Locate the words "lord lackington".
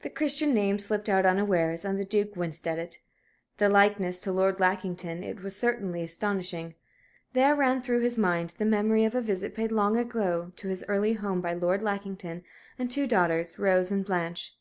4.32-5.22, 11.54-12.42